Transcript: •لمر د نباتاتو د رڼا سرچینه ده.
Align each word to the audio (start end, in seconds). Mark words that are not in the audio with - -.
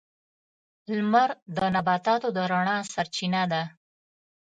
•لمر 0.95 1.29
د 1.55 1.57
نباتاتو 1.75 2.27
د 2.35 2.39
رڼا 2.51 2.77
سرچینه 2.93 3.43
ده. 3.51 3.63